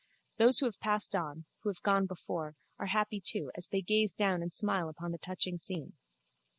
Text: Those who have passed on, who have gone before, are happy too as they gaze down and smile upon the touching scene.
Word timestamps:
Those 0.37 0.57
who 0.57 0.65
have 0.65 0.79
passed 0.79 1.15
on, 1.15 1.45
who 1.59 1.69
have 1.69 1.83
gone 1.83 2.07
before, 2.07 2.55
are 2.79 2.87
happy 2.87 3.21
too 3.21 3.51
as 3.53 3.67
they 3.67 3.83
gaze 3.83 4.15
down 4.15 4.41
and 4.41 4.51
smile 4.51 4.89
upon 4.89 5.11
the 5.11 5.19
touching 5.19 5.59
scene. 5.59 5.93